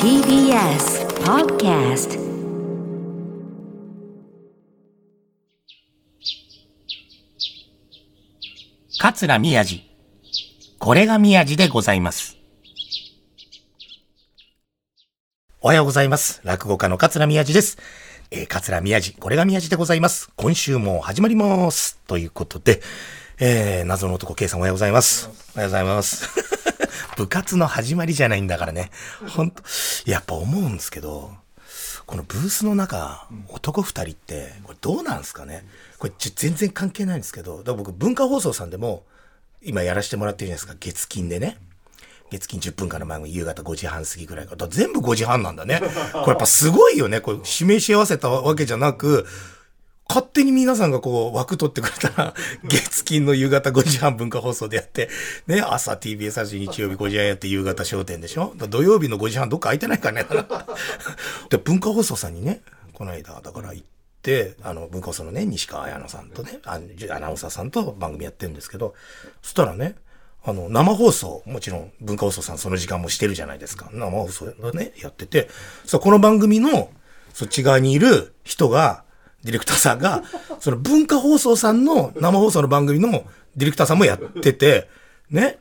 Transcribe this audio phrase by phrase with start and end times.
[0.00, 2.16] TBS Podcast
[9.00, 9.82] 桂宮治。
[10.78, 12.36] これが宮治でございます。
[15.60, 16.40] おはようございます。
[16.44, 17.78] 落語家の桂宮治です。
[18.30, 20.30] えー、桂宮治、これが宮治でございます。
[20.36, 21.98] 今週も始まります。
[22.06, 22.80] ということで、
[23.40, 25.28] えー、謎の男 K さんおはようございます。
[25.56, 26.61] おはようございます。
[27.16, 28.90] 部活の始まりじゃないんだからね。
[29.28, 29.62] ほんと、
[30.06, 31.32] やっぱ思うんですけど、
[32.06, 35.64] このブースの中、男二人って、これどうなんですかね？
[35.98, 39.04] これ全然関係ないんですけど、だから僕文化放送さんでも、
[39.62, 41.58] 今やらせてもらってるじゃないですか、月金でね。
[42.30, 44.56] 月金10分間の番組、夕方5時半過ぎぐらいから。
[44.56, 45.80] だから全部5時半なんだね。
[46.12, 47.20] これやっぱすごいよね。
[47.20, 49.26] これ指名し合わせたわけじゃなく、
[50.08, 52.34] 勝手に皆さんがこう枠取ってくれたら、
[52.64, 55.08] 月金の夕方5時半文化放送でやって、
[55.46, 58.52] ね、朝 TBS 朝日曜日5時半やって夕方商店でしょ？
[58.56, 60.26] 土曜日の5時半どっか空いてないからね？
[61.50, 62.60] で、文化放送さんにね、
[62.92, 63.86] この間、だから行っ
[64.22, 68.94] て、あの、文化放送のね、西川彩乃さんとね、あアナウンサーさんと番組やってるんですけど、
[69.40, 69.94] そしたらね、
[70.44, 73.88] あの、生放送、もちろん文化放送さんその時間もしてるじゃないですか。
[73.92, 75.48] 生放送でね、やってて、
[75.86, 76.90] そう、この番組の
[77.32, 79.04] そっち側にいる人が、
[79.44, 80.22] ディレクターさんが、
[80.60, 83.10] その文化放送さんの生放送の番組の
[83.56, 84.88] ディレクターさんもやってて、
[85.30, 85.58] ね。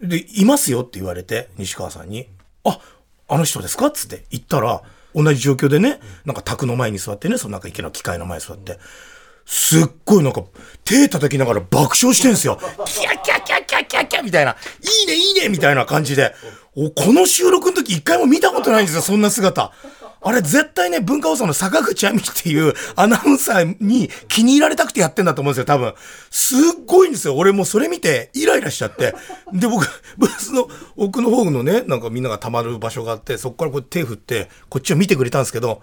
[0.00, 2.28] で、いますよって言われて、西川さんに、
[2.64, 2.80] あ、
[3.28, 4.82] あの人ですかつって言ったら、
[5.14, 8.78] 同じ状況でね、なんか卓の前に座ってね、そのなんか池の機械の前に座って、
[9.46, 10.42] すっごいなんか
[10.84, 12.58] 手叩きながら爆笑してんすよ。
[12.84, 16.34] キャキャキャキャキャキャみたいな、いいねいいねみたいな感じで、
[16.74, 19.72] お、この収録の時一回も見たことないんですよ、そんな姿。
[20.26, 25.94] あれ絶対ね、文化放送の坂口亜美っていう アナウンサーに気に入られたくてやってんだと思うんですよ、多分。
[26.32, 27.36] すっごいんですよ。
[27.36, 29.14] 俺もうそれ見てイライラしちゃって。
[29.52, 29.86] で、僕、
[30.18, 30.66] ブースの
[30.96, 35.82] 奥の方のね、なんかみんなが溜まる場所があって、そこからこう手振って、こっちを見てくれたんですけど、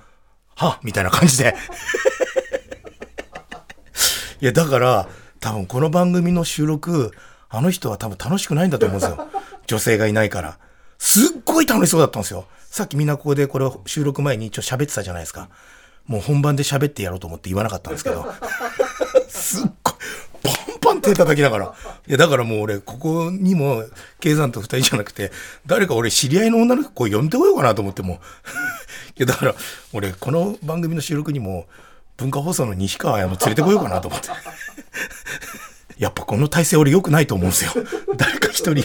[0.56, 1.56] はみたいな感じで。
[4.42, 5.08] いや、だから、
[5.40, 7.14] 多分この番組の収録、
[7.48, 9.26] あの人は多分楽しくないんだと思うんですよ。
[9.68, 10.58] 女性がいないから。
[10.98, 12.46] すっごい楽しそうだったんですよ。
[12.74, 15.48] さっきみんなここでこれ収録前に一応喋ってたじゃないですか。
[16.08, 18.26] もう本番で喋ってやろうと思って言わなかったんですけど。
[19.30, 19.94] すっごい、
[20.42, 21.76] パンパン手叩きながら。
[22.08, 23.84] いや、だからもう俺、ここにも、
[24.20, 25.32] 計算と二人じゃなくて、
[25.68, 28.20] 誰か俺知り合いの女の子を呼んでこようかなと思っても。
[29.18, 29.56] いや、だから、
[29.92, 31.68] 俺、この番組の収録にも、
[32.18, 34.30] 文化放送の西川彩乃連れてこようかなと思って。
[36.00, 37.72] やっぱこの体勢俺良くないと思うんですよ。
[38.18, 38.84] 誰か一人、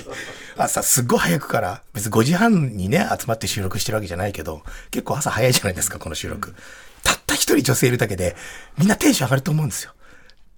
[0.59, 6.55] 朝すっごい早くから、別に5時半にね、集まって収録してるわけじゃないけど、結構朝早いじゃないですか、この収録。
[7.03, 8.37] たった一人女性いるだけで、
[8.77, 9.93] みんなテンション上がると思うんですよ。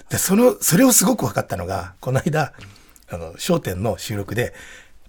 [0.08, 2.52] で、その、それをすごく分かったのが、この間、
[3.08, 4.54] あの、商店の収録で、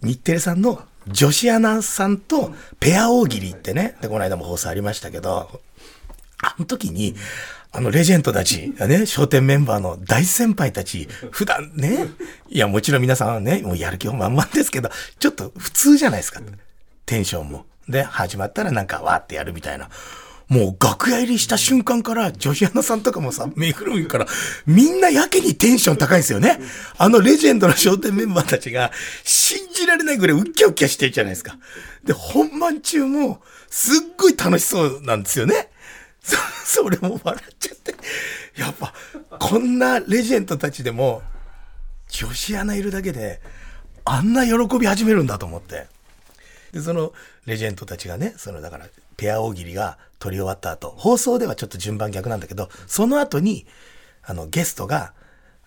[0.04, 5.62] 日テレさんの女子アナさんとペア大喜利ってね、で、この間も放送ありましたけど、
[6.44, 7.16] あの時に、
[7.74, 12.08] あのレジェンドたち、ね、商店メンバーの大先輩たち、普段ね、
[12.50, 14.90] いや、もちろん皆さんはね、もうやる気満々ですけど、
[15.20, 16.42] ちょっと普通じゃないですか。
[17.06, 17.66] テンションも。
[17.88, 19.90] で、始まったらなんかわーってやるみたいな。
[20.50, 24.28] もう楽屋入りした瞬間から、女子アナさんとかもさ、めぐるみから、
[24.66, 26.60] みんなやけにテンション高いんですよね。
[26.98, 28.92] あのレジェンドの商店メンバーたちが、
[29.24, 31.58] 信じられないぐらいウッキャウッキャしてるじゃないですか。
[32.04, 35.71] で、本番中も、すっごい楽しそうなんですよね。
[36.66, 37.96] そ、れも笑っちゃって。
[38.56, 38.94] やっぱ、
[39.40, 41.22] こんなレジェンドたちでも、
[42.10, 43.42] 女子アナいるだけで、
[44.06, 45.88] あんな喜び始めるんだと思って。
[46.72, 47.14] で、その
[47.46, 48.88] レジェンドたちがね、そのだから、
[49.18, 53.66] ペア大喜利が撮り終わった後、放送ではちょっと順番逆なんだけど、その後に、
[54.24, 55.14] あの、ゲストが、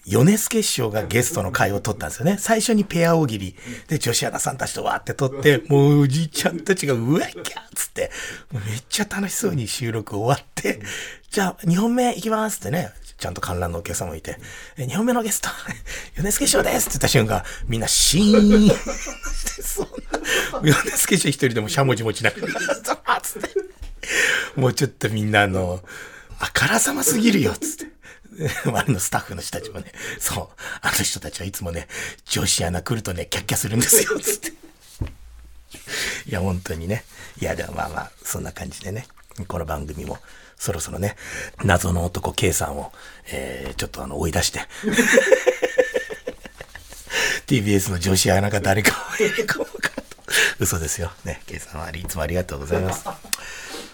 [0.06, 2.36] 米助師匠がゲストの回を取ったんですよね。
[2.38, 3.56] 最初にペア大喜利。
[3.88, 8.10] で、女子アナさんたちとわーって撮って、もうおじいちゃんたちがうわっきゃーっつって、
[8.52, 10.80] めっちゃ楽しそうに収録終わって、
[11.30, 14.38] じゃあ2本目行きますってね、ちゃんと観覧のお客様もいて、
[14.76, 15.48] え2本目のゲスト、
[16.20, 22.46] 米助師匠ですって言った瞬間、みんなシーンして、そんな、米助師匠一人でもしゃもじ持ちながら、
[23.22, 23.48] つって、
[24.56, 25.82] もうちょっとみんなあの、
[26.38, 27.93] あからさますぎるよっ、つって。
[28.64, 31.88] 周りのスタッフの人たちもね、そう、あの人たちはいつもね、
[32.26, 34.52] 女子アナ来るとね、キャッキャするんですよ、つって。
[36.26, 37.04] いや、本当にね。
[37.40, 39.06] いや、でもまあまあ、そんな感じでね、
[39.48, 40.18] この番組も、
[40.56, 41.16] そろそろね、
[41.64, 42.92] 謎の男 K さんを、
[43.30, 44.60] えー、ちょっとあの、追い出して、
[47.46, 50.02] TBS の女子アナが誰かを入れ込むかと。
[50.58, 51.12] 嘘ですよ。
[51.24, 53.04] ね、K さんはいつもありがとうございます。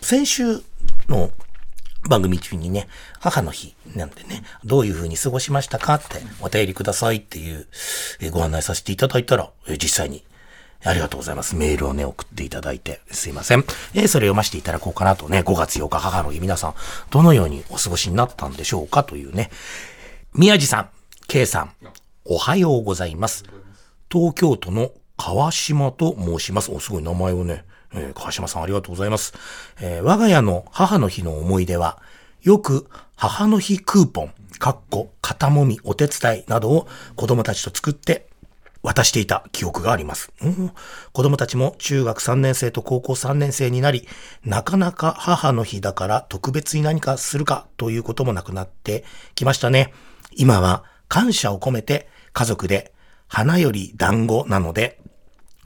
[0.00, 0.62] 先週
[1.08, 1.30] の
[2.10, 2.88] 番組中にね、
[3.20, 7.68] 母の日なんでね、どういう風に過ごしましたかってお便りくださいっていう、
[8.20, 10.24] えご案内させていただいたら、え実際に、
[10.82, 11.54] ありがとうございます。
[11.54, 13.60] メールをね、送っていただいて、すいません。
[13.94, 16.74] えー、それ読ませていただこうかなとね、5月8日母の日皆さん、
[17.10, 19.50] どのようにお過ごしになったんでしょうかというね。
[20.34, 20.88] 宮地さん、
[21.28, 21.72] K さん、
[22.24, 23.44] おはようございます。
[24.10, 26.72] 東京都の川島と申します。
[26.72, 27.64] お、すごい名前をね、
[27.94, 29.34] えー、川島さんありがとうございます。
[29.80, 32.00] えー、我が家の母の日の思い出は、
[32.42, 38.28] よく母の日クーポン、かっこ、肩もみ、お手伝いなどを子供たちと作って
[38.82, 40.32] 渡していた記憶があります。
[40.42, 40.72] うん、
[41.12, 44.06] 子供たちも中学3年生と高校3年生になり、
[44.44, 49.04] なかなか母の日だから特別に何かするかということもなくなって
[49.34, 49.92] きましたね。
[50.36, 52.92] 今は感謝を込めて家族で
[53.28, 54.99] 花より団子なので、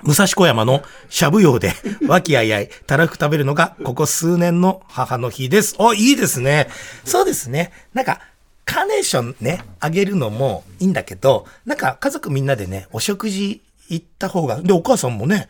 [0.05, 1.73] 武蔵小山のしゃぶ用で
[2.06, 5.75] 和気あいあいたらふく食べるのがここ数年の母の日です。
[5.79, 6.69] お、いいですね。
[7.05, 7.73] そうですね。
[7.95, 8.21] なんか、
[8.67, 15.49] カーネーションね、あげるのもいいんだけど、なんか家族みんなでね、お食事行った方が、で、お母さんもね、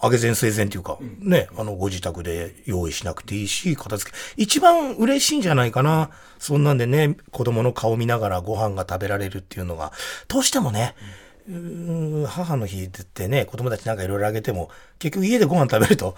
[0.00, 6.10] あげ前生前っていうか、ね、あの、ご自宅で用意しなくていいし、片付け、一番嬉しいんじゃないかな。
[6.38, 9.92] そんなんでね、子供の顔見ながらご飯が食べられるっていうのが、
[10.28, 16.16] どうしてもね、うーん母の日ってね、子供たちなんかいろいろあげても、結局家でご飯食べると、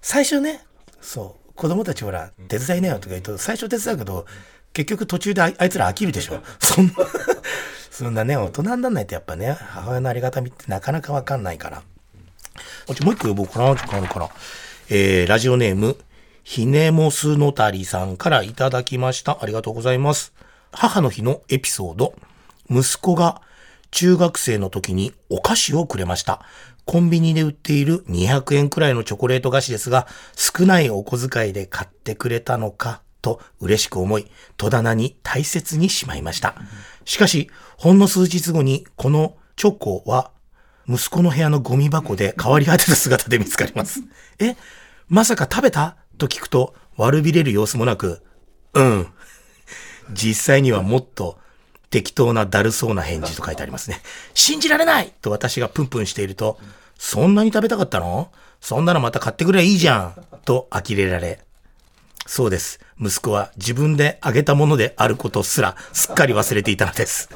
[0.00, 0.64] 最初ね、
[1.00, 4.26] そう、子供たちほら、手伝いなよとか言うと、最初手伝うけど、
[4.72, 6.42] 結局途中であいつら飽きるでしょ。
[6.58, 6.92] そんな、
[7.90, 11.82] そんなね、大人にならないとやっぱね、母親のありがたみってなかなかわかんないから。
[13.00, 14.30] もう一個呼ぼうかな、時間あるから。
[14.90, 15.96] えー、ラジオネーム、
[16.44, 19.38] ひねもすのたりさんからいただきました。
[19.40, 20.32] ありがとうございます。
[20.72, 22.14] 母の日のエピソード。
[22.68, 23.40] 息子が
[23.92, 26.42] 中学生の時にお菓子をくれました。
[26.84, 36.56] コンビニで売っている200円くらいのチョコレート菓子ですが、少ないお小遣いで買ってくれたのかと嬉しく思い、戸棚に大切にしまいました。
[37.04, 40.32] しかし、ほんの数日後にこのチョコは
[40.88, 44.00] 息子の部屋のゴミ箱で変わり果てた姿で見つかります。
[44.40, 44.56] え
[45.08, 45.96] まさか食べた？
[46.18, 48.22] と聞くと悪びれる様子もなく、
[48.74, 49.06] うん。
[50.12, 51.38] 実際にはもっと
[51.92, 54.00] 適当なだるそうな返事と書いてありますね。
[54.34, 56.58] 信じられないと私がプンプンしていると、
[56.98, 58.32] そんなに食べたかったの？
[58.60, 61.40] そんなのまた買ってくればいいじゃんと呆れられ、
[62.26, 62.80] そうです。
[62.98, 67.28] 息子は自分であげたものであることすらすっかり忘れていたのです。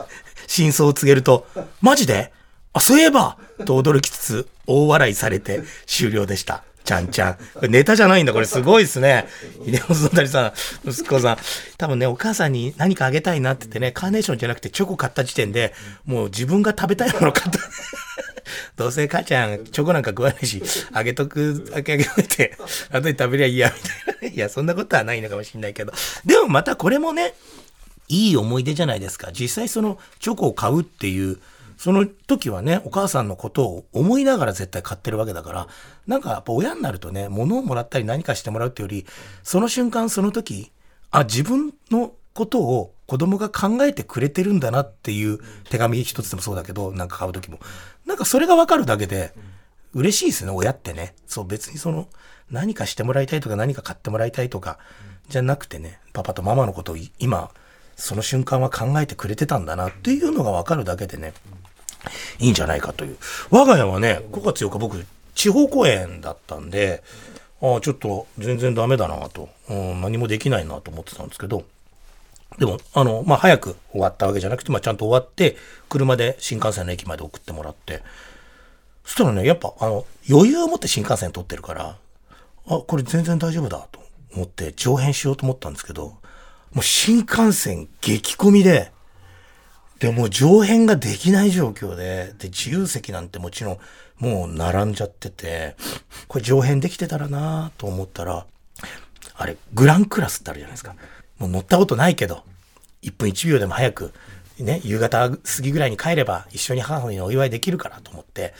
[0.47, 1.47] 真相を告げると、
[1.82, 2.32] マジで？
[2.73, 3.37] あ、そういえば
[3.67, 6.64] と驚きつつ大笑いされて終了でした。
[6.87, 7.71] ちゃんちゃん。
[7.71, 8.33] ネタじゃないんだ。
[8.33, 9.27] これすごいですね。
[9.67, 10.55] 秀本そたりさ
[10.85, 11.38] ん、息子さん。
[11.77, 15.75] 多分ね、お母さんに何かあげたいなって言ってね、カーネーションじゃなくてチョコ買った時点で、
[16.06, 17.59] もう自分が食べたいもの買った。
[18.77, 20.62] どうせ母ちゃん、チョコなんか食わないし、
[20.93, 22.56] あげとくだけあげといて、
[22.91, 24.37] 後で食べりゃいいや、みたいな。
[24.37, 25.93] いや、そんなことはないのかもしれないけど。
[26.25, 27.35] でもまたこれもね、
[28.09, 29.33] いい思い出じゃないですか。
[29.33, 31.38] 実際そのチョコを買うっていう、
[31.76, 35.69] その時はね、お母さんのことを思いながら絶対買ってるわけだから、
[36.06, 39.06] なんかやっぱ親になるとね、物をもらったり何かしてもらうっていうより、
[39.43, 40.73] その瞬間その時、
[41.11, 45.38] あ、自分のことを子供が考えてくれてるんだなっていう
[45.70, 47.58] 手紙一つでもそうだけど、なんか買う時も。
[48.05, 49.32] なんかそれがわかるだけで、
[49.94, 51.14] 嬉しいですね、親ってね。
[51.26, 52.08] そう、別にその、
[52.50, 54.78] 何かしてもらいたいとか何か買ってもらいたいとか、
[55.28, 57.50] じゃなくてね、パパとママのことを今、
[57.96, 61.32] その瞬間は考えてくれてたんだなっていうのがわかるだけでね、
[62.38, 63.17] いいんじゃないかという。
[63.50, 65.05] 我が家はね、5月8日僕、
[65.35, 67.03] 地方公演だったんで、
[67.61, 71.64] ああ、ちょっと全然ダメだなと、うん、何もできないなと思ってたんですけど、
[72.59, 75.57] でも、あの、まあ、早く終わったわけじゃなくて、まあ、ちゃんと終わって、
[75.88, 78.02] 車で新幹線の駅まで送ってもらって、
[79.04, 81.97] そしたらね、やっぱ、あの、余裕を持って新幹線取ってるから、
[82.69, 84.00] あ、これ全然大丈夫だと
[84.35, 86.16] 思って上編しようと思ったんですけど、
[86.73, 88.90] もう新幹線激混みで、
[89.99, 93.79] で、もう上編ができない状況で、で、自由席なんてもちろん
[94.19, 95.76] もう並んじゃってて、
[96.29, 98.47] これ上編できてたらなと思ったら、
[99.35, 100.95] あれ、グランクラスってあるじゃないですか。
[101.38, 102.43] もう乗ったことないけど、
[103.03, 104.12] 1分1秒でも早く、
[104.59, 108.55] ね、夕方過ぎぐらいに帰れば一緒に母の日のお祝いできるからと思って、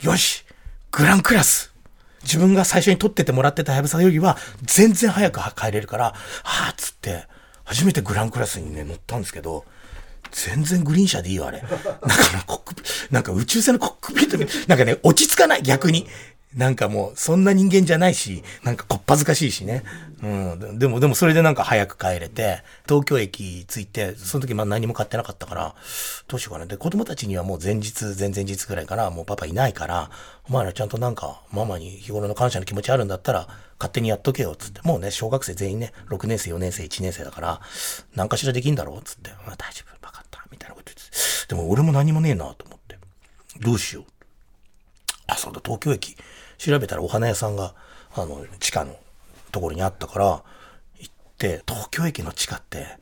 [0.00, 0.44] よし
[0.92, 1.72] グランクラス
[2.22, 6.04] 自分が最初に撮っててもらってたはやぶさよりは全然早く帰れるから、
[6.42, 7.26] はぁっつって、
[7.64, 9.64] 初めてグランクラスにね、乗ったんですけど、
[10.32, 11.62] 全然グリーン車でいいわ、あれ。
[11.62, 16.06] なんか、コックピなんか宇宙船のコックピットに、なんかね、落ち着かない、逆に。
[16.56, 19.82] なんかもう、そんな人間じゃないし、なんかこっぱずかしいしね。
[20.22, 20.78] うん。
[20.78, 25.74] でも、でもそれでなんか早く帰れて、東京駅着いて、その時まあ何も買ってなかったから、
[26.28, 26.64] どうしようかな。
[26.64, 30.10] で、子供たちにはもう前日、前々日ぐらいから、もうパパいないから、
[30.48, 34.80] お前らちゃんとなんか、ママに日頃の感謝の気持ちあるんだったら、勝手にやっとけよ、つって。
[34.82, 37.60] もうね、小学生全員ね、6年生、4年生、1年生だから、
[38.14, 39.30] 何かしらできんだろう、つって。
[39.46, 39.95] まあ大丈夫、
[40.26, 41.16] った、みたいなこと言って。
[41.48, 42.98] でも俺も何もねえなと思って。
[43.60, 44.04] どうしよう。
[45.26, 46.16] あ、そうだ、東京駅。
[46.58, 47.74] 調べたらお花屋さんが、
[48.14, 48.96] あの、地下の
[49.52, 50.26] ところにあったから、
[50.98, 52.98] 行って、東京駅の地下って、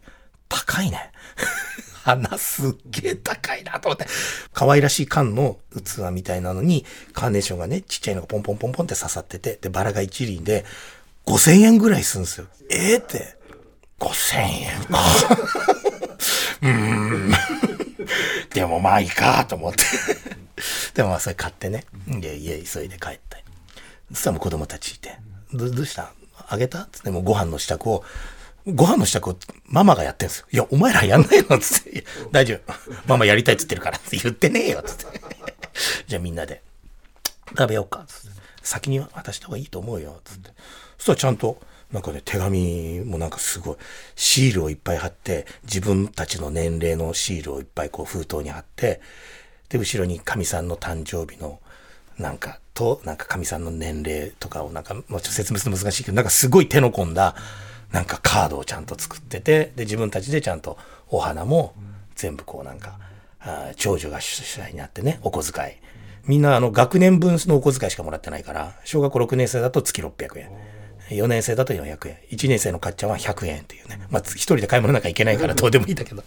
[0.48, 1.10] 高いね。
[2.04, 4.06] 花すっげえ高いなと思って。
[4.52, 10.64] 可愛らしい缶の器みたいなのに、カーネーションがね、ちっちゃいのがポンポンポンポンって刺さってて、で、バラが一輪で、
[11.26, 12.46] 5000円ぐらいするんですよ。
[12.70, 13.36] ええって。
[13.98, 14.98] 5000円か。
[16.64, 17.30] うん。
[18.52, 19.82] でもまあいいかと思って。
[20.94, 21.84] でもまあそれ買ってね。
[22.06, 23.44] で、家急いで帰って。
[24.12, 25.18] そしたらもう子供たちいて。
[25.52, 26.12] どどうした？
[26.48, 26.88] あげた？
[26.90, 28.04] つってもうご飯の支度を、
[28.66, 30.46] ご飯の支度をママがやってんですよ。
[30.52, 31.58] いや、お前らやんないの？
[31.58, 32.04] つって。
[32.32, 32.72] 大丈夫。
[33.06, 33.98] ママやりたいっつってるから。
[33.98, 34.82] って言ってねえよ。
[34.82, 35.20] つって。
[36.06, 36.62] じゃあみんなで
[37.50, 38.04] 食べようか。
[38.06, 38.40] つって。
[38.62, 40.20] 先に渡した方がいいと思うよ。
[40.24, 40.50] つって。
[40.96, 41.60] そしたらちゃんと、
[41.94, 43.76] なんかね、手紙もなんかすごい、
[44.16, 49.00] シールをいっぱい貼って、自分たちの年齢のシールをいっぱいこう封筒に貼って、
[49.68, 51.60] で、後ろに神さんの誕生日の、
[52.18, 57.36] なんか、と、なんか神さんの年齢とかをなんか、もうちょっと説明するの難しいけど、なんかすごい手の込んだ、
[57.92, 60.76] なんかカードをちゃんと作ってて、で、自分たちでちゃんと
[61.08, 61.74] お花も
[62.16, 62.98] 全部こうなんか、
[63.38, 65.76] あ長女が主催になってね、お小遣い。
[66.26, 70.74] みんなあの学年分のお小遣いしかもらってないから、小学校6年生だと月600円。
[71.10, 72.18] 4年生だと400円。
[72.30, 74.00] 1年生のかっちゃんは100円っていうね。
[74.10, 76.22] まあ、一人で買い物なんか行けないからどうでもいいんだけど。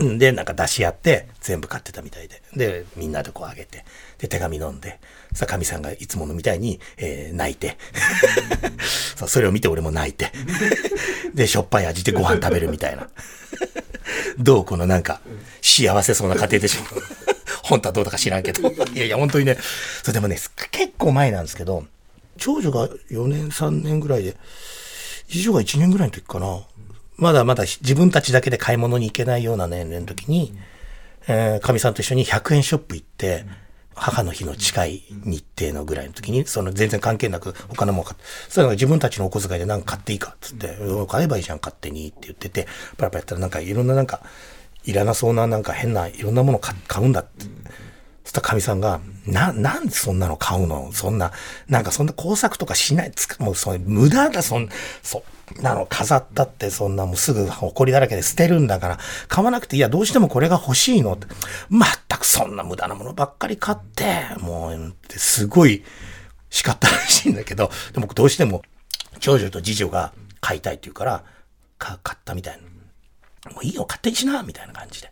[0.00, 2.40] うんで、なんか出し合って、全部買ってたみたいで。
[2.54, 3.84] で、みんなでこうあげて。
[4.18, 5.00] で、手紙飲んで。
[5.32, 7.76] さあ、神さんがいつものみたいに、えー泣いて。
[9.16, 10.30] そうそれを見て俺も泣いて。
[11.34, 13.08] で、しょっぱい味でご飯食べるみたいな。
[14.38, 15.20] どうこのなんか、
[15.60, 16.80] 幸せそうな家庭でしょ。
[17.64, 18.70] 本当はどうだか知らんけど。
[18.70, 19.56] いやいや、本当にね。
[20.02, 20.38] それでもね、
[20.70, 21.84] 結構前なんですけど、
[22.38, 24.36] 長女が4年、3年ぐらいで、
[25.28, 26.60] 次女が1年ぐらいの時かな。
[27.16, 30.54] まだまだ自分たちだけで買い物に行けないような年齢の時に、
[31.28, 33.44] えー、かみさんと一緒に100円ショップ行って、
[33.94, 44.22] 母の日の近い日程のぐらいの時に、その全然関係なくお金も買って、それが自分たちのお小遣いで何か買っていいかっつって、うん買えばいいじゃん、勝手にって言ってて、パラパラやったらなんかいろんななんか、
[44.84, 47.44] いらなそうななんか変ないろんなもの買買うんだって。
[48.24, 50.92] そしたらかみさんが、な、なんでそんなの買うの？
[50.92, 51.32] そんな、
[51.68, 54.68] なんかそんな工作とかしない、つかもうそれ無駄だ、そん、
[55.02, 55.24] そ
[55.58, 58.98] んなの飾ったってそんなもうすぐ埃だらけで捨てるんだから、
[59.28, 61.14] 買わなくていや、どうしてもこれが欲しいの？
[61.14, 61.26] って。
[61.68, 65.82] まったくそんな無駄なものばっかり買って、もう、すごい
[66.50, 68.62] 叱ったらしいんだけど、でもどうしても
[69.18, 71.24] 長女と次女が買いたいって言うから、
[71.78, 73.52] か買ったみたいな。
[73.52, 75.09] もういいよ、勝手にしな、みたいな感じで。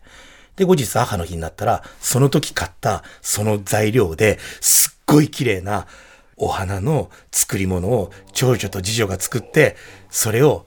[0.59, 5.87] で、後日母の日になったら、その時買ったその材料ですっごい綺麗な
[6.35, 9.77] お花の作り物を長女と次女が作って、
[10.09, 10.65] それを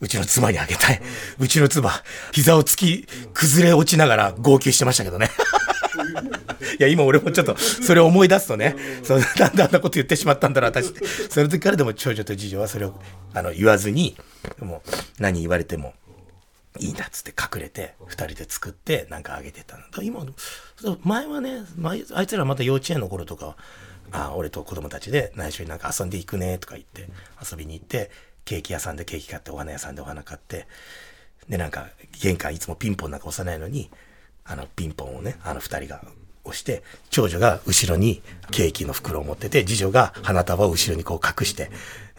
[0.00, 1.02] うちの妻にあげたい。
[1.38, 1.92] うちの妻、
[2.32, 5.30] 膝をつき、崩れ落ちながら号泣してましたけどね。
[6.80, 11.06] いや、今俺もちょっと、それを思い出すとね、そうなんであんなこと言ってしまったんだろう、私って。
[11.28, 12.98] その時からでも長女と次女はそれを、
[13.34, 14.16] あの、言わずに、
[14.58, 15.92] もう、何言われても、
[16.80, 19.82] いいんだっつって隠れて、二人で作って、なんかあげてたの。
[19.90, 20.24] だ今、
[20.76, 23.56] そう前はね、前あいつらまた幼稚園の頃とかは、
[24.10, 27.08] あ俺と子供たちで内緒になんか遊んでいくねとか言って、
[27.40, 28.10] 遊びに行って、
[28.44, 30.66] ケーキ屋さんでケーキ買って、お花屋さんでお花買って、
[31.48, 31.88] で、なんか、
[32.20, 33.90] 玄関いつもピンポンなんか押さないのに、
[34.44, 36.02] あの、ピンポンをね、あの二人が
[36.44, 41.70] 押して、長女が後ろにケーキの袋を持ってて、次女が花束を後ろにこう隠して、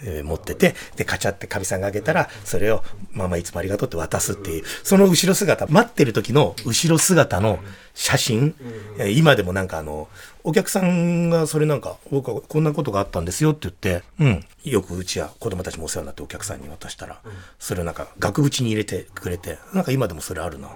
[0.03, 7.59] えー持ってて、で、カチャってかみさんがあげたら、それを、ママいつもありがとうって渡すっていう、その後ろ姿、待ってる時の後ろ姿の
[7.93, 8.55] 写真、
[8.97, 10.09] えー今でもなんかあの、
[10.43, 17.21] お客さんがそれなんか、僕はこんなことがあったんですよって言って、うん、よくうちや子供たちもお世話になってお客さんに渡したら、
[17.57, 20.69] それをなんか額縁に入れてくれて、なんか今でもそれあるな。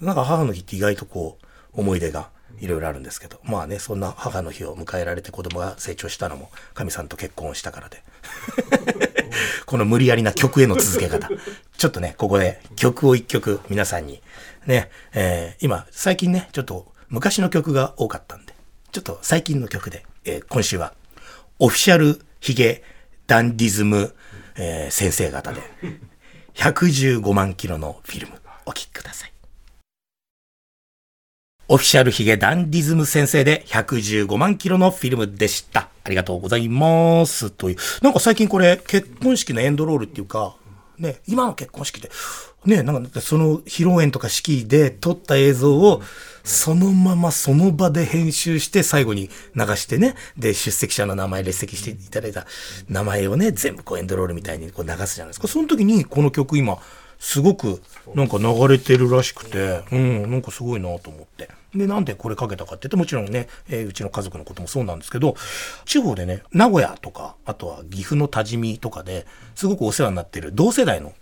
[0.00, 2.28] なんか母の日って意外とこう、思い出が
[2.60, 8.02] いろいろあるんですけど、まあね、そんな母の日を迎えられて子供が成長したのも、神さんと結婚をしたからで。
[9.66, 11.28] この無理やりな曲への続け方。
[11.76, 14.22] ちょっとね、ここで曲を一曲皆さんに、
[14.66, 18.54] ね、えー今、最近ね、ちょっと昔の曲が多かったんで、
[18.92, 20.94] ちょっと最近の曲で、えー今週は、
[21.58, 22.82] オフィシャルヒゲ
[23.26, 24.14] ダンディズム、
[24.56, 25.60] えー先生方で、
[26.54, 29.32] 115万キロのフィルム、お聴きください。
[31.70, 35.90] オフィシャルヒゲダンディズム先生で115万キロのフィルムでした。
[36.02, 37.50] ありがとうございます。
[37.50, 37.76] という。
[38.00, 40.56] なんか最近これ結婚式のエンドロールっていうか、
[40.96, 42.10] ね、今の結婚式で、
[42.64, 46.00] ね、なんかその披露宴とか式で撮った映像を
[46.42, 52.46] そのままその場で編集して最後に流してね、で、出席者の名前、列席していただいた
[52.88, 55.48] 名前をね、全部こうエンドロールみたいにこう流すじゃないですか。
[55.48, 56.78] その時にこの曲今、
[57.18, 57.82] すごく
[58.14, 61.57] なんか流れてるらしくて、うん、なんかすごいなと思って。
[61.74, 65.36] で、なんでこれかけたかって言って、もちろんね、えーうちの家族のこともそうなんですけど、
[65.84, 71.12] 地方でね、名古屋とか、あとは岐阜の多治見とかで、すごくお世話になっている同世代の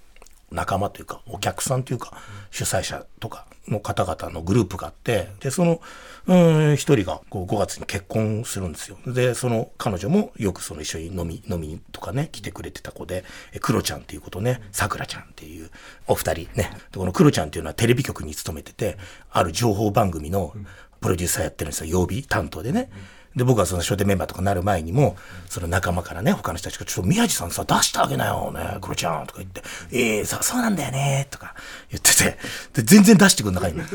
[0.51, 2.13] 仲間というか、お客さんというか、
[2.51, 5.81] 主催者とかの方々のグループがあって、で、その、
[6.27, 6.35] う
[6.73, 8.99] ん、一人がこう5月に結婚するんですよ。
[9.07, 15.71] で、その彼女もよくその一緒に飲み、飲みとかね、来てくれてた子で、えクロちゃんっていうことね、さくらちゃんっていう
[16.07, 16.71] お二人ね。
[16.93, 18.99] で、このクロちゃんっていうのはテレビ局に勤めてて、
[19.31, 20.53] ある情報番組の
[21.01, 22.01] プロデューサーやってるんですよ。
[22.01, 22.91] 曜日担当でね。
[23.37, 25.17] で、僕はその初手メンバーとかなる前にも、
[25.49, 29.63] その仲間からね、他の人たちが、ちょっと宮地さんさ、出してあげなよ、ね、クロちゃんとか言って、
[29.93, 31.55] ええそ、そうなんだよね、とか
[31.91, 32.39] 言ってて、
[32.73, 33.89] で、全然出してくんなかいんだよ。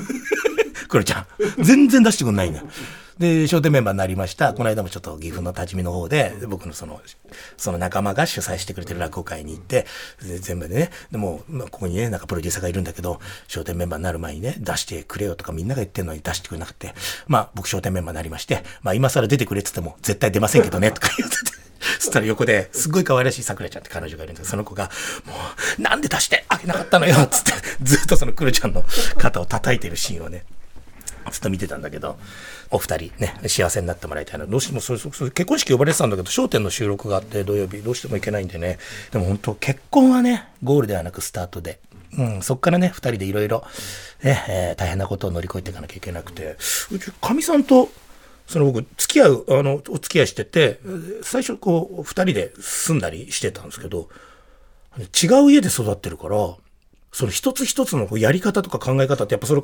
[0.92, 1.26] クロちゃん。
[1.64, 2.62] 全然出してくんないんだ。
[3.18, 4.54] で、商店メンバーになりました。
[4.54, 7.02] この間もちょっと岐阜の立ち見の方で、僕のその、
[7.56, 9.86] その仲間が主催してくれてる落語会に行って、
[10.22, 16.94] で全部でね、でも、まあ、ここにね、なんかプロデューサーがいるんだけど、商店メンバーになる前にね、出してくれよとかみんなが言ってるのに出してくれなくて、
[17.28, 21.52] まあ、僕商店メンバーになりまして、まあ、今更出てくれって言っても絶対出ませんけどね、とか言ってて。
[22.00, 24.90] そしたら横で、すっごい可愛らしい桜ちゃんって彼女がいるんですけど、その子が、
[25.26, 25.34] も
[25.80, 28.84] う、なんで出してあげなかったのよつって、ずっとそのクロちゃんの
[29.18, 30.46] 肩を叩いてるシーンをね、
[31.30, 32.18] ずっと見てたんだけど、
[32.70, 34.46] お二人ね、幸せになってもらいたいな。
[34.46, 38.80] どうしてもそれ、それ結婚式呼ばれてたんだけど、商店の収録があって土曜日、どうしても行けないんでね。
[39.12, 41.80] でも本当、結婚はね、ゴールではなくスタートで。
[42.18, 43.64] うん、そっからね、二人でいろいろ、
[44.24, 46.58] ね、えー大変なことを乗り越えていかなきゃいけなくて、
[46.92, 47.90] うち、かみさんと、
[48.48, 50.80] その僕、付き合う、あの、お付き合いしてて、
[51.24, 54.10] 最初こう、二人で住んだりしてたんですけど、
[54.98, 56.56] 違う家で育ってるから、
[57.14, 59.62] その一つ一つのやり方とか考え方ってやっぱそれ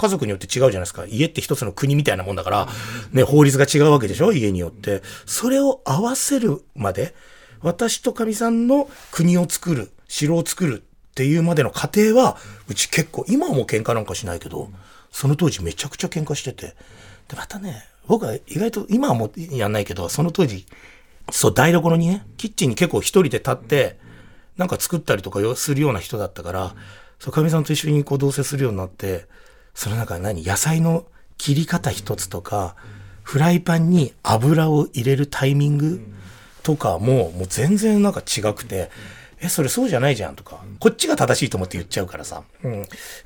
[0.00, 1.04] 家族によって違うじゃないですか。
[1.06, 2.68] 家って一つの国みたいなもんだから、
[3.12, 4.32] ね、法律が違うわけでしょ？
[4.32, 5.02] 家によって。
[5.26, 7.14] それを合わせるまで、
[7.60, 12.38] 私とかみさんの国を作る、城を作るっていうまでの過程は、
[12.68, 14.70] うち結構、今はもう喧嘩なんかしないけど、
[15.12, 16.74] その当時めちゃくちゃ喧嘩してて。
[17.28, 20.66] で、またね、僕は意外と、今はもうやんないけど、その当時、
[21.30, 23.98] そう、台所にね、キッチンに結構一人で立って、
[24.56, 26.74] なんか作ったりとかするような人だったから、
[27.18, 29.26] そう、かみさんと一緒にこう同棲するようになって、
[29.74, 31.06] その中何野菜の
[31.38, 32.76] 切り方一つとか、
[33.22, 36.00] フライパンに油を入れるタイミング
[36.62, 38.90] とかも、もう全然なんか違くて、
[39.42, 42.42] え、それそうじゃないじゃんとか、こっちが正しいと思って言っちゃうからさ。
[42.62, 42.82] うん。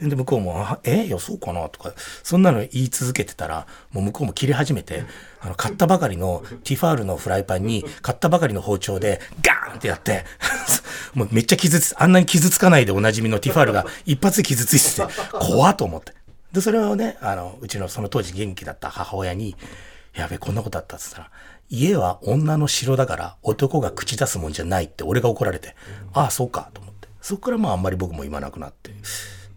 [0.08, 5.02] で、向こうも、あえいや、そうかなとか、そんなの言い続けてたら、もう向こうも切り始めて、
[5.40, 10.24] あの、買ったばかりのティファールのフライパンに、買ったばかりの包丁で、ガーンってやって、
[11.14, 16.12] もうめっちゃ傷つ、あんなに傷つかないでおなじみのティファールが一発で傷ついてて、怖と思って。
[16.54, 19.56] で、それをね、あの、うちのその当時元気だった母親に、
[20.14, 21.30] やべ、こんなことあったって言ったら、
[21.68, 25.74] 家は女の城だから男が口出すもんじゃないって俺が怒られて、
[26.12, 27.08] ああ、そうか、と思って。
[27.20, 28.92] そこからまああんまり僕も言わなくなって。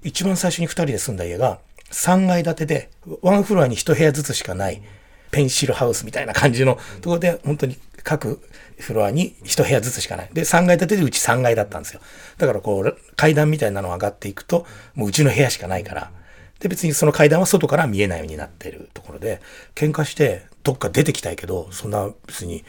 [0.02, 1.60] 一番最初に二人で住んだ家が
[1.92, 2.90] 3階建てで、
[3.22, 4.82] ワンフロアに一部屋ずつしかない、
[5.30, 8.42] ペンシルハウスみたいな感じのところで、本当に各
[8.80, 10.30] フロアに一部屋ずつしかない。
[10.34, 12.02] で、3階建てでうち3階だったんですよ。
[12.38, 16.12] だからこう、階段みたいなの上がっていくと、もううちの部屋しかないから、
[16.60, 19.42] で、別にその階段は外から見えないようになってるところで、
[19.76, 22.64] 喧嘩して、どっか出てきたいけど、そんな別に、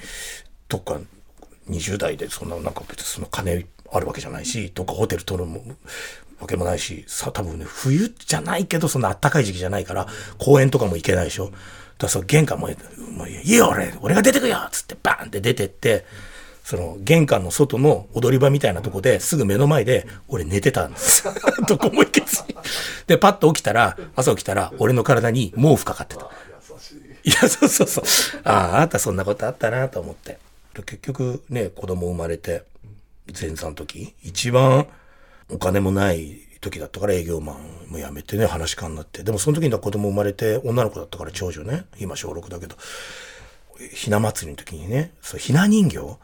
[0.68, 1.00] どっか
[1.70, 5.62] 20代でそんななんか別にその金あるわけじゃないし、どっかホテル取るも
[6.40, 10.06] わけもないし、さ、多分ね、冬じゃないけど、そんな暖かい時期じゃないから、
[10.38, 11.46] 公園とかも行けないでしょ。
[11.46, 11.56] だか
[12.02, 12.68] らその玄関も、
[13.12, 16.06] もういいよ俺、俺が出てくよつってバーンって出てって、
[16.68, 21.24] その玄関の外の踊り場みたいなとこですぐ目の前で俺寝てたんです。
[21.66, 22.54] どこも行けずに。
[23.06, 26.30] で、パッと起きたら、朝起きたら俺の体に毛布かかってた。
[27.24, 28.04] いや、そうそうそう。
[28.44, 30.36] ああ、あなたそんなことあったなと思って。
[30.74, 32.64] で結局ね、子供生まれて、
[33.28, 34.88] 前座の時、一番
[35.48, 39.22] お金もない時だったから営業マンも辞めてね、話し家になって。
[39.22, 42.76] でもその時には子供生まれて、女の子だったから長女ね、今小6だけど、
[43.94, 46.18] ひな祭りの時にね、そう、ひな人形、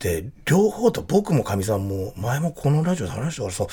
[0.00, 3.66] で、両方と僕もかみさんも、前もこのラジオで話したからさ、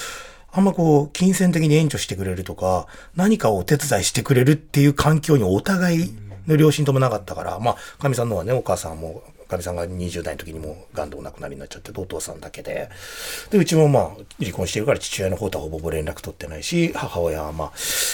[0.55, 6.15] あんまこう、金銭的に援助してくれるとか、何かをお手伝いしてくれるっていう環境にお互い
[6.47, 12.89] の両親ともなかったから、まあ、かみさんのはね、お母さんも、かみさんが20代の時にもう、癌でお亡くなりになっちゃって、お父さんだけで。
[13.49, 14.09] で、うちもまあ、
[14.39, 17.71] 離婚してるから父親の方とはほぼほぼ連絡取ってないし、母親はま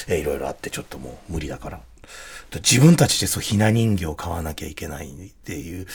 [0.09, 1.81] あ、いろいろあってちょっともう無理だから。
[2.55, 5.11] 自分たちでそう、ひな人形を買わなきゃいけないっ
[5.43, 5.85] ていう、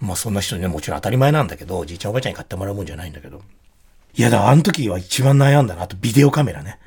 [0.00, 3.42] まあそんな人にね、もちろん当たり前なんだけど、じいちゃんおばあちゃんに買ってもらうもんじゃないんだけど。
[4.14, 5.82] いや、だからあの時は一番悩んだな。
[5.82, 6.78] あとビデオカメラね。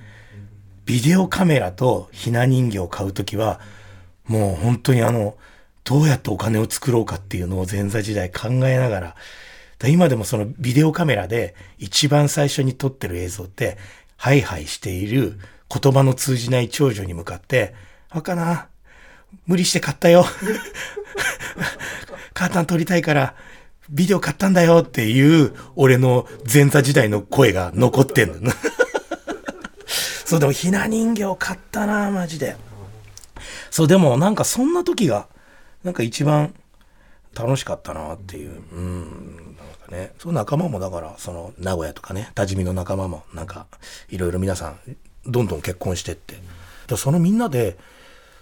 [0.85, 3.59] ビデオカメラとひな人形を買うときは、
[4.27, 5.35] もう本当にあの、
[5.83, 9.15] どうやってお金を作ろうかっていうのを前座時代考えながら、
[9.87, 13.77] 今でもそのビデオカメラで一番最初に撮ってる映像って、
[14.17, 17.73] ハイハイしている言葉の通じない長女に向かって、
[18.09, 18.67] あかな。
[19.45, 20.25] 無理して買ったよ。
[22.33, 23.35] カータン撮りたいから、
[23.89, 28.51] ビデオ買ったんだよっていう、俺の前座時代の声が残ってんの。
[30.25, 32.55] そう、でもひな人形買ったな、マジで。
[33.71, 35.27] そう、でもなんかそんな時が、
[35.83, 36.53] なんか一番
[37.33, 38.61] 楽しかったなっていう。
[38.71, 39.55] うん。
[39.57, 43.65] なんかね、そう仲間もだから、その名古屋とかね、多治見の仲間も、なんか、
[44.09, 44.79] いろいろ皆さん、
[45.25, 46.35] どんどん結婚してって。
[46.87, 47.77] でそのみんなで、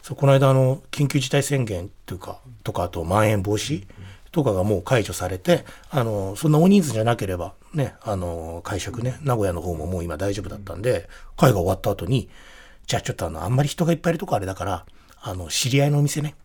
[0.07, 3.85] そうこの間あの緊急事態宣言というかとかあとまん延防止
[4.31, 12.29] とかがもう解除されてあのそんな大人数じゃなければねあの会食ね名古屋の方ももう今大丈夫だったんで会が終わった後に
[12.85, 14.85] じゃあちょっとあのあんまり人がいっぱいいるとこあれだから
[15.19, 16.35] あの知り合いのお店ね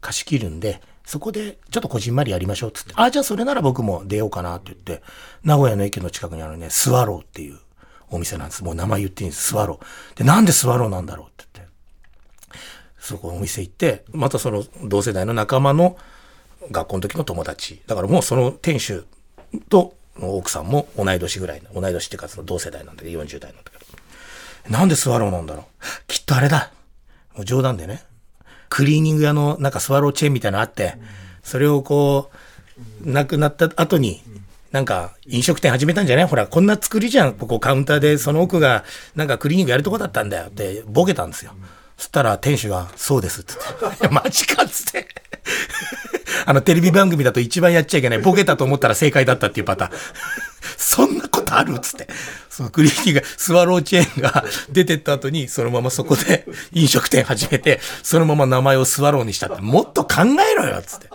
[0.00, 5.04] 貸し切るんでそこでちょっとこじんまりやりましょうっつってああじゃあそれなら僕も出ようかなって言って
[5.42, 7.58] 名古屋の駅の近くにあるねスワローっていう
[8.08, 8.64] お店なんです。
[8.64, 9.48] もう名前言っていいんです。
[9.48, 10.18] スワロー。
[10.18, 11.44] でなんでスワローなんだろうって
[13.04, 15.98] そこお店行って、またその同世代の仲間の
[16.70, 17.82] 学校の時の友達。
[17.86, 19.04] だからもうその店主
[19.68, 23.84] と奥さんも同い年ぐらい、同い年っていうかその同世代なんだけど、40代なんだけど。
[24.70, 25.64] なんでスワローなんだろう
[26.06, 26.72] きっとあれだ。
[27.34, 28.02] もう冗談でね。
[28.70, 30.94] クリーニング屋のなんかスワローチェーンみたいなのあって、
[31.42, 32.30] それをこ
[33.04, 34.22] う、亡くなった後に、
[34.72, 36.24] なんか飲食店始めたんじゃない？
[36.24, 37.34] ほら、こんな作りじゃん。
[37.34, 41.52] ここカウンターでその奥がなんかクリーニングやるとこだったんだよってボケたんですよ。
[41.96, 44.00] そしたら店主が、そうですって言って。
[44.00, 45.08] いや、マジかっつって。
[46.46, 48.18] あの、テレビ番組だと一番やっちゃいけない。
[48.18, 49.98] ボケたと思ったら正解だったっていうパターン。
[50.76, 52.08] そんなことあるっつって。
[52.50, 61.10] そのクリーニングが、スワローチェーンが出てった後に、そのままそこで飲食店始めて、そのまま名前をスワローにしたって、もっと考えろよっつって。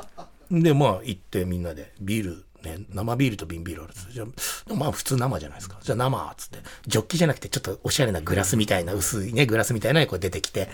[0.51, 4.31] で、まあ、行ってみんなで、ビール、ね、生ビールと瓶ビールあるっつってじゃ、で
[4.69, 5.77] もまあ普通生じゃないですか。
[5.81, 6.59] じゃあ生っつって。
[6.87, 10.69] ジョッキじゃなくてちょっとおしゃれなグラスみたいな、薄いね、グラスみたいなのがこう出てきて、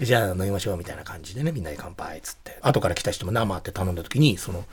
[0.00, 2.58] じゃあ飲みましょうみたいな感じでね、みんなで乾杯っつって。
[2.60, 4.64] 後から来た人も生って頼んだ時に、その、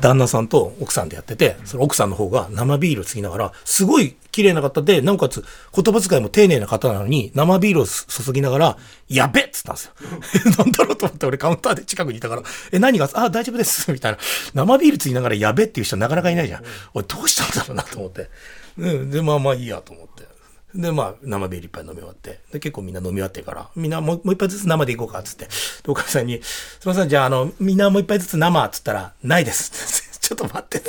[0.00, 9.92] 旦那さんと奥さんでやってて、その奥さんの方が生ビールを継ぎながら、すごい綺麗な方で、なおかつ言葉遣いも丁寧な方なのに、生ビールを注ぎながら、やべっつったんですよ。
[10.58, 13.90] なんだろうと思って俺カウンターで近くにいたから、え、何が、あ、大丈夫です。
[13.92, 14.18] みたいな。
[14.54, 16.62] 生ビール継ぎながらやべっていう人なかなかいないじゃん。
[16.94, 18.30] 俺どうしたんだろうなと思って。
[18.76, 20.37] うん、で、まあまあいいやと思って。
[20.74, 22.40] で、まあ、生ビール一杯飲み終わって。
[22.52, 25.48] で、結構みんな飲み終わってから、みんなもうもう一杯ずつ生でいこうか、つって。
[25.86, 30.08] お母さんに、すみません、じゃあ、あの、みんなもう一杯ずつ生、つったら、ないです。
[30.20, 30.82] ちょっと待って。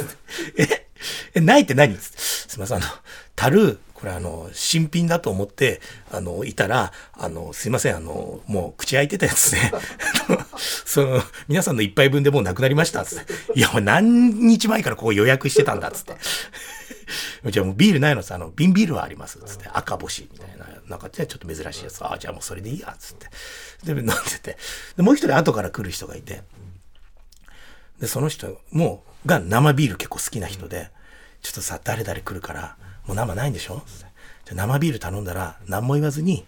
[0.57, 0.87] え、
[1.35, 1.97] え、ないって何？
[1.97, 2.17] つって。
[2.49, 2.85] すいません、あの、
[3.35, 5.81] 樽、これあの、新品だと思って、
[6.11, 9.71] あの、いたら、あの、すいません、あの、もう口開いてたやつね。
[10.57, 13.33] その、皆さんの一杯分でもうなくなりました、つって。
[13.53, 16.17] いや、もう何日前からここ予約してたんだ、つって。
[17.51, 19.69] じゃあもうビールないのさ、あの、瓶ビールはあります、つって。
[19.71, 20.65] 赤星みたいな。
[20.87, 22.03] なんか、ちょっと珍しいやつ。
[22.03, 23.17] ああ、じゃあもうそれでいいや、つっ
[23.83, 23.93] て。
[23.93, 24.57] で、飲んでて。
[24.97, 26.41] で、もう一人後から来る人がいて。
[27.99, 30.89] で、その人も、が生ビール結構好きな人で、
[31.41, 32.75] ちょっとさ、誰々来るから、
[33.05, 33.81] もう生ないんでしょ？
[34.45, 36.45] じゃ生ビール頼んだら、何も言わずに、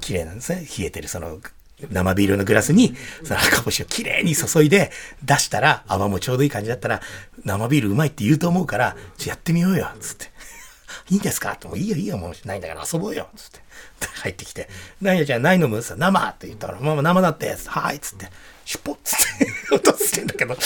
[0.00, 0.66] 綺麗なんですね。
[0.78, 1.40] 冷えてるその、
[1.90, 2.94] 生ビールのグラスに、
[3.24, 4.90] その赤星を綺麗に注いで
[5.24, 7.00] 出したら、泡もちょうどいい感じだったら、
[7.44, 10.26] 生ビールうまいって言うと思うから、ちょやってみようよ、つって。
[11.10, 11.52] いいんですか？
[11.52, 13.60] って、もういいよいいよ、もうないんだから遊ぼうよ、つって。
[14.22, 14.68] 入ってきて、
[15.00, 18.28] 何やじゃないのもさ、生って言ったら、まあ生だって、はい、つって。
[18.64, 19.43] シュポッつって
[19.74, 20.56] 落としてんだけど、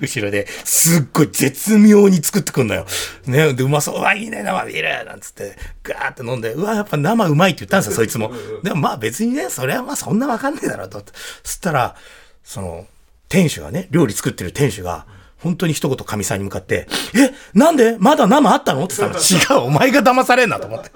[0.00, 2.86] 後ろですっごい絶妙に作ってくんのよ。
[3.26, 8.32] ね、で、うまそう、うわ、いいね、生ビールなんつって、ガーって飲んで、うわ、やっぱ生うまいって言ったんですよ、そいつも。
[8.62, 11.02] でもまあ別にね、それはまあそんなわかんねえだろうと。
[11.42, 11.96] そしたら、
[12.44, 12.86] その、
[13.28, 15.06] 店主がね、料理作ってる店主が、
[15.38, 17.96] 本当に一言かみさんに向かって、え、なんで？
[17.98, 18.84] まだ生あったの？
[18.84, 19.22] って言ったら、
[19.58, 20.90] 違う、お前が騙されんなと思って。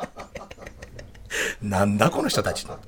[1.62, 2.79] なんだこの人たちの。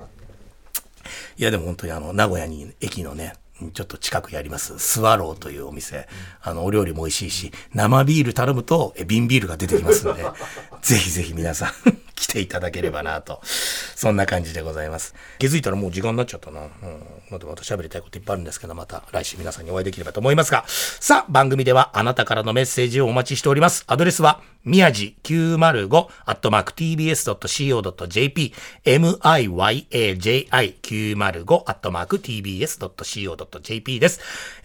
[1.37, 3.33] いやでも本当にあの、名古屋に駅のね、
[3.73, 6.07] ちょっと近くやります、スワローというお店。
[6.41, 10.23] あの、お料理も美味しいし、生ビール頼むと、え瓶ビールが出てきますので、
[10.81, 11.69] ぜひぜひ皆さん
[12.15, 13.41] 来ていただければなと。
[13.97, 15.15] そんな感じでございます。
[15.39, 16.61] 気づいたらもう時間になっちゃったな。
[16.61, 16.69] うん。
[17.31, 23.85] まだまた喋りたいこといっぱいあるんですけど、また来週皆さんにお会いできればと思いますが、さあ、番組ではあなたからのメッセージをお待ちしております。
[23.87, 28.53] アドレスは、宮地905アットマーク tbs.co.jp
[28.85, 34.19] miyaji905 アットマーク tbs.co.jp です。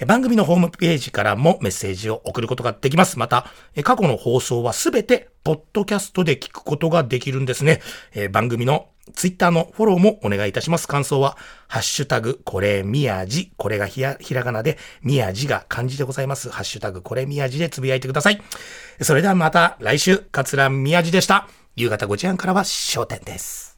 [0.06, 3.18] 番組のホームページからもメッセージを送ることができます。
[3.18, 3.46] また、
[3.82, 7.80] 過去の放送はすべてポッドキャストで聞くことができるんですね。
[8.14, 10.86] え番組のツイッターのフォローもお願いいたします。
[10.86, 11.36] 感想は、
[11.68, 13.52] ハッシュタグ、これ宮地。
[13.56, 16.50] これがひやひらがなで、宮地が漢字でございます。
[16.50, 18.40] ハッシュタグ、これ宮地でつぶやいてください。
[19.00, 21.48] それではまた来週、桂宮地でした。
[21.74, 23.71] 夕方5時半からは焦点です。